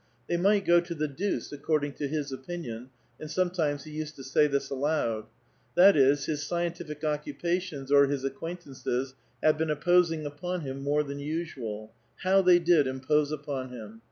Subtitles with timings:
[0.27, 4.23] They might go to the deuce, according to his opinion (and sometimes he used to
[4.23, 5.25] say this aloud);
[5.75, 11.03] that is, his scientific occupations or his ac quaintances have been imposing upon him more
[11.03, 11.91] than usual;
[12.23, 13.99] how they did impose upon him